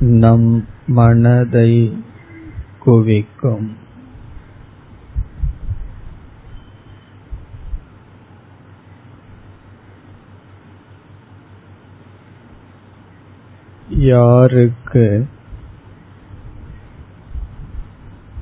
நம் 0.00 0.66
மனதை 0.86 2.02
குவிக்கும். 2.78 3.76
யாருக்கு 13.88 15.28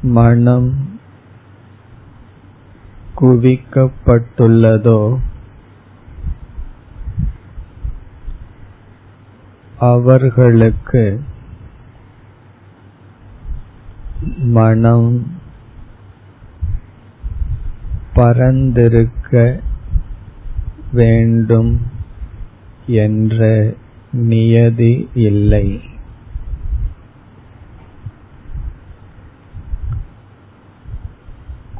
மனம் 0.02 0.98
குவிக்கப்பட்டுள்ளதோ 3.20 5.18
அவர்களுக்கு 9.78 11.22
மனம் 14.48 15.10
பரந்திருக்க 18.14 19.60
வேண்டும் 20.92 21.86
என்ற 22.86 23.72
நியதி 24.12 25.08
இல்லை. 25.14 25.80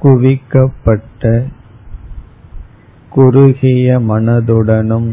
குவிக்கப்பட்ட 0.03 1.47
குறுகிய 3.11 4.01
மனதுடனும் 4.01 5.11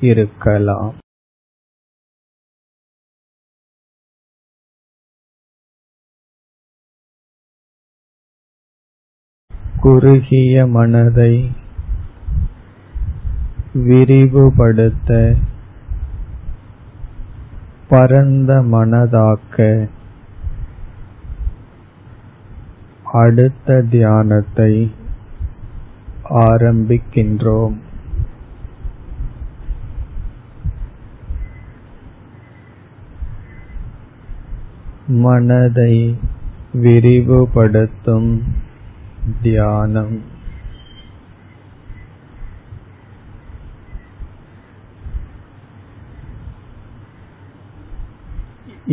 இருக்கலாம். 0.00 0.94
குறுகிய 9.80 10.66
மனதை 10.66 11.50
விரிவுபடுத்த 13.74 15.34
பரந்த 17.88 18.62
மனதாக்க 18.62 19.88
அடுத்த 23.04 23.82
தியானத்தை 23.82 24.94
ஆரம்பிக்கின்றோம். 26.30 27.76
மனதை 35.06 36.18
விரிவுபடுத்தும் 36.74 38.42
தியானம் 39.42 40.16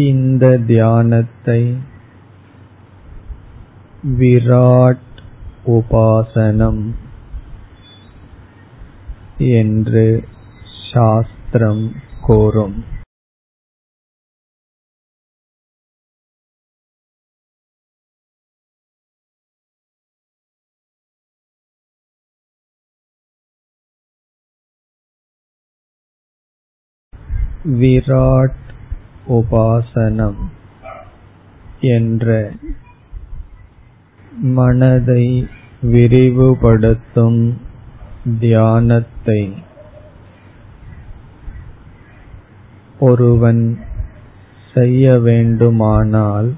இந்த 0.03 0.57
தியானத்தை 0.67 1.61
விராட் 4.17 5.09
உபாசனம் 5.67 6.83
என்று 9.37 10.05
சாஸ்திரம் 10.93 11.85
கூறும் 12.21 12.77
விராட் 27.65 28.61
உபாசனம் 29.27 30.41
என்ற 31.79 32.51
மனதை 34.41 35.47
விரிவுபடுத்தும் 35.83 37.53
தியானத்தை 38.39 39.41
ஒருவன் 42.99 43.79
செய்ய 44.73 45.19
வேண்டுமானால் 45.19 46.53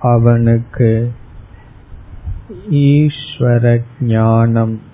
அவனுக்கு 0.00 1.12
ஈஸ்வர 2.70 3.82
ஞானம் 4.00 4.87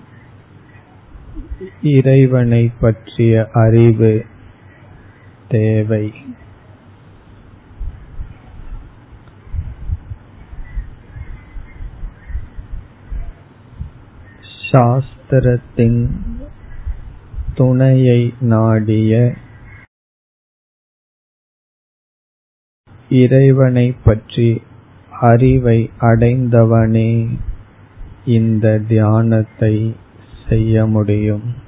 இறைவனை 1.85 2.71
பற்றிய 2.81 3.49
அறிவு 3.53 4.25
தேவை. 5.49 6.13
சாஸ்திரத்தின் 14.71 15.99
துணையை 17.53 18.33
நாடிய 18.39 19.33
இறைவனை 23.09 23.95
பற்றி 24.03 24.61
அறிவை 25.21 25.91
அடைந்தவனே 25.99 27.39
இந்த 28.25 28.79
தியானத்தை 28.87 29.95
செய்ய 30.49 30.85
முடியும். 30.85 31.63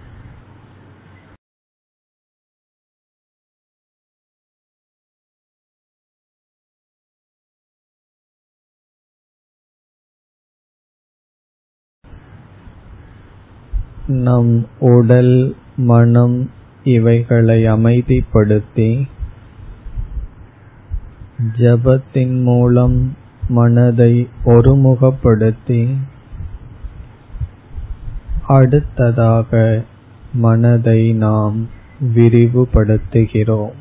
நம் 14.08 14.66
உடல் 14.80 15.56
மனம் 15.76 16.50
இவைகளை 16.84 17.64
அமைதிப்படுத்தி 17.64 19.08
ஜபத்தின் 21.58 22.44
மூலம் 22.44 23.16
மனதை 23.50 24.28
ஒருமுகப்படுத்தி 24.46 25.96
அடுத்ததாக 28.48 29.84
மனதை 30.34 31.14
நாம் 31.14 31.68
விரிவுபடுத்துகிறோம். 32.16 33.74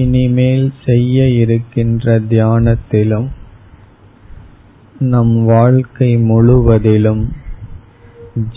இனிமேல் 0.00 0.72
செய்ய 0.84 1.28
இருக்கின்ற 1.28 2.20
தியானத்திலும் 2.20 3.28
நம் 4.98 5.34
வாழ்க்கை 5.44 6.16
முழுவதிலும் 6.16 7.24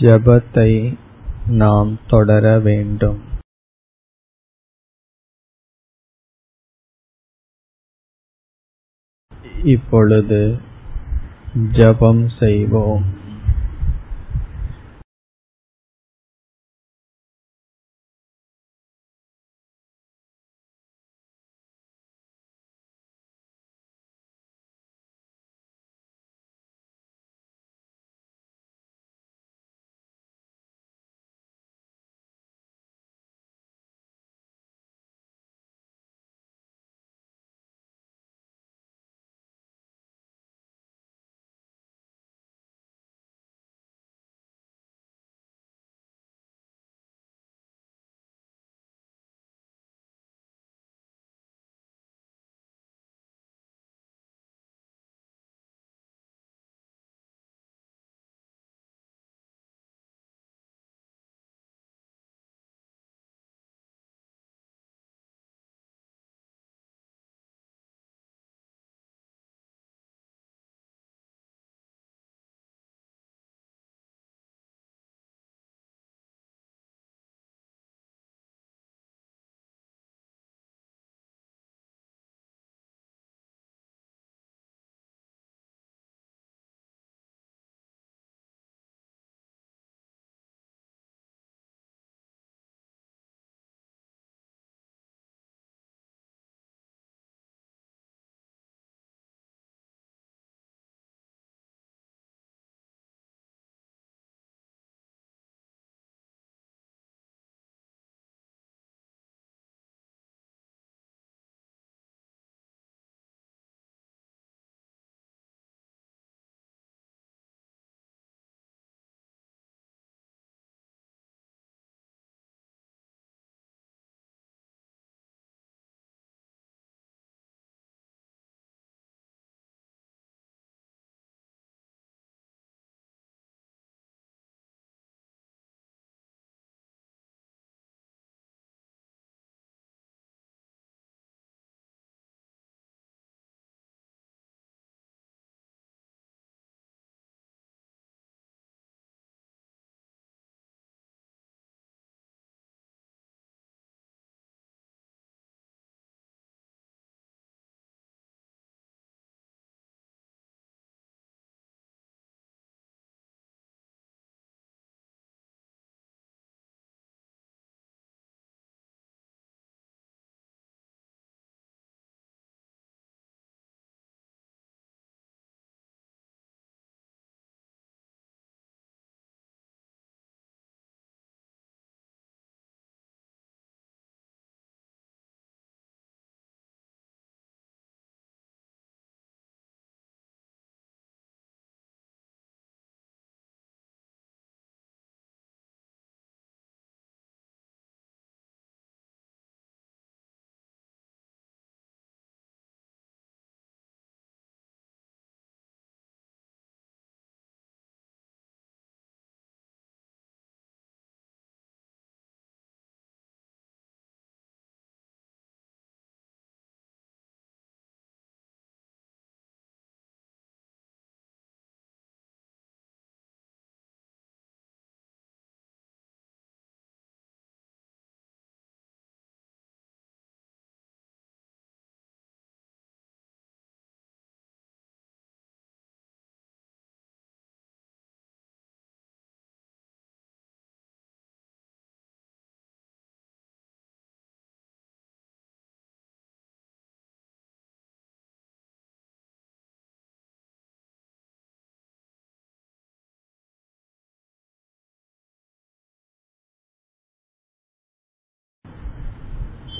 ஜபத்தை 0.00 0.70
நாம் 1.46 1.98
தொடர 2.06 2.58
வேண்டும். 2.58 3.20
இப்பொழுது 9.64 10.58
ஜபம் 11.72 12.28
செய்வோம். 12.38 13.20